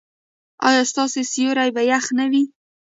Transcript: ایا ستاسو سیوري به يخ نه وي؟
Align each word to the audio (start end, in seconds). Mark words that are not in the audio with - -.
ایا 0.67 0.81
ستاسو 0.91 1.19
سیوري 1.31 1.69
به 1.75 1.81
يخ 1.91 2.05
نه 2.17 2.25
وي؟ 2.31 2.43